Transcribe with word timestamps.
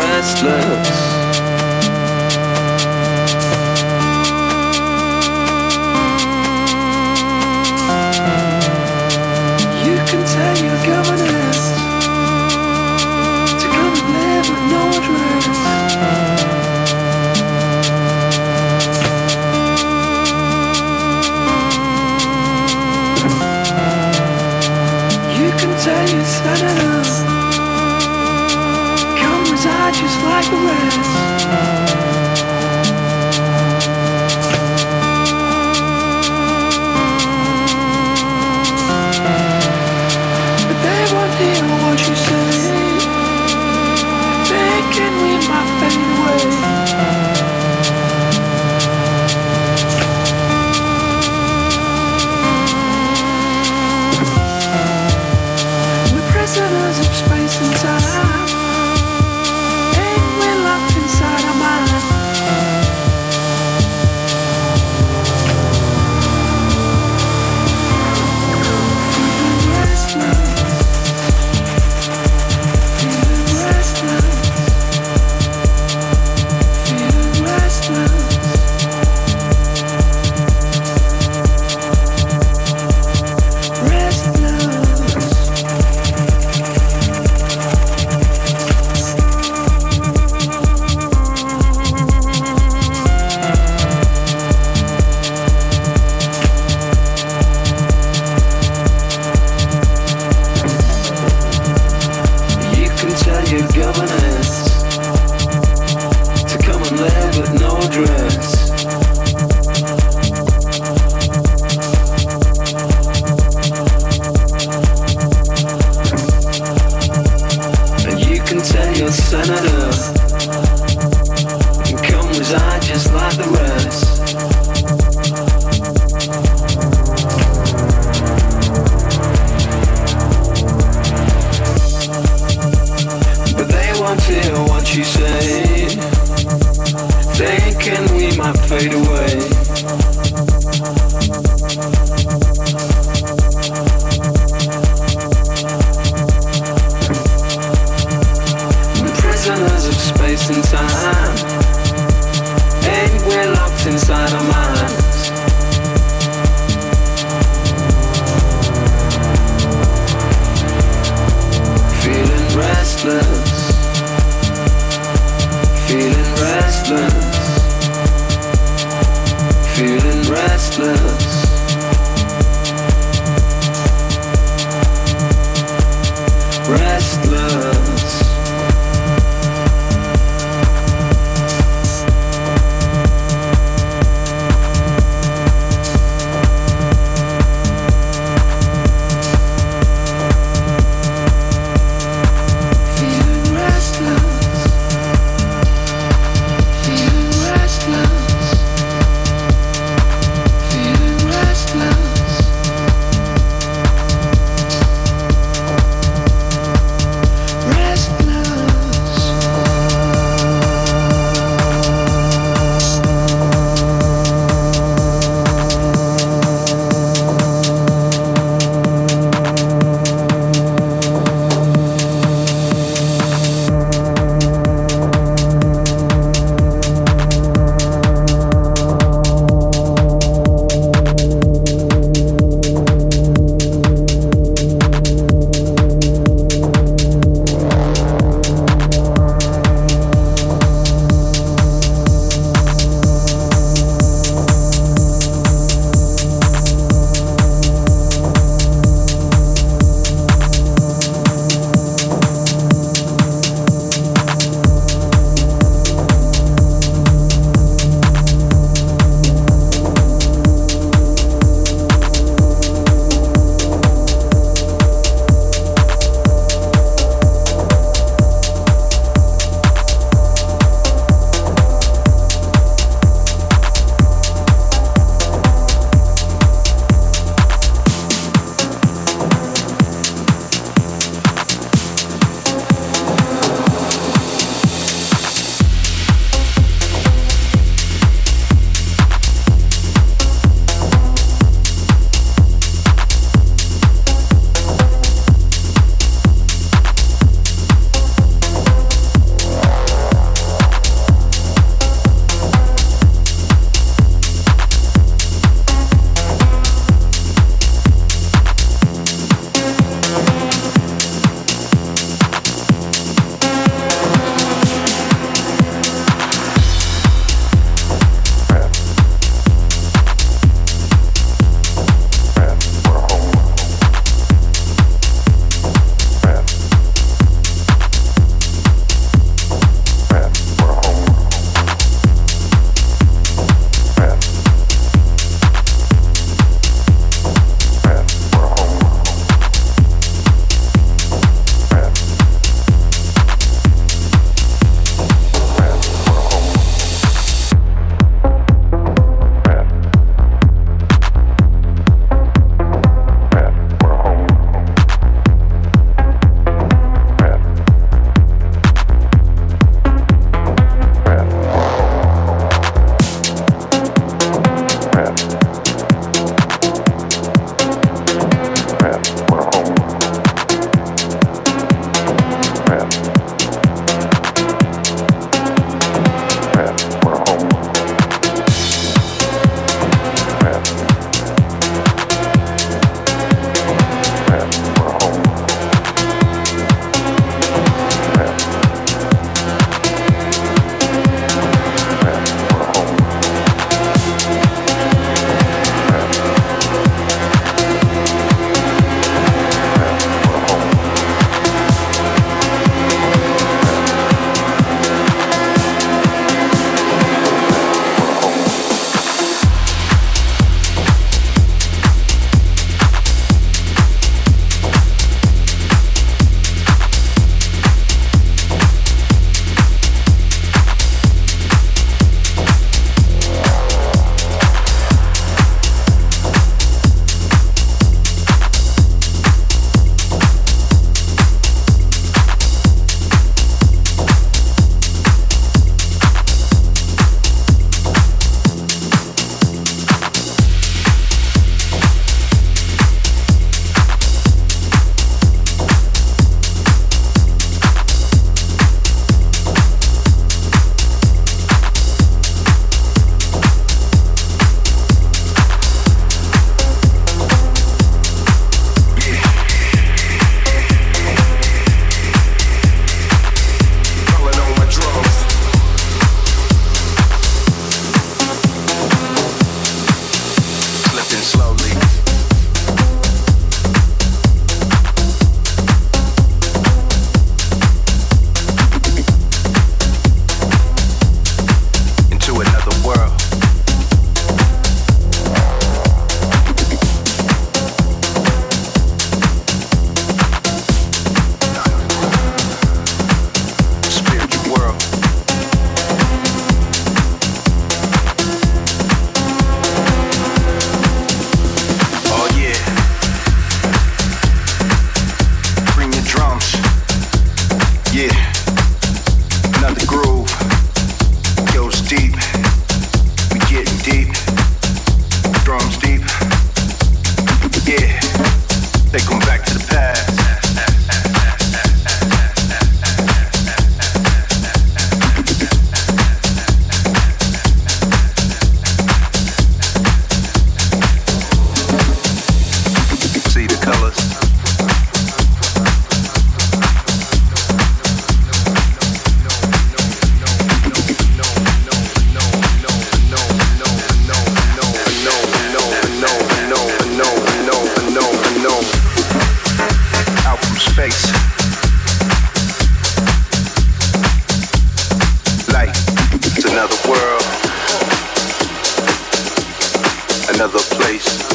Prisoners 0.00 1.09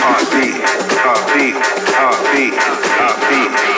heartbeat, 0.00 0.56
heartbeat, 0.96 1.56
heartbeat, 1.94 2.54
heartbeat. 2.54 3.70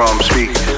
I'm 0.00 0.20
speaking. 0.20 0.77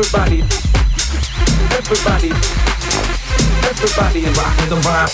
Everybody, 0.00 0.42
everybody, 1.74 2.30
everybody 3.66 4.22
rock 4.38 4.54
the 4.68 4.76
vibe. 4.76 5.10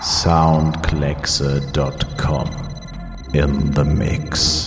Soundkleckse.com 0.00 2.48
in 3.34 3.72
the 3.72 3.84
mix. 3.84 4.65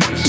Peace. 0.00 0.23